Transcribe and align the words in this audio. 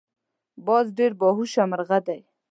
باز 0.65 0.85
ډیر 0.97 1.11
باهوشه 1.21 1.63
مرغه 1.71 1.99
دی 2.07 2.21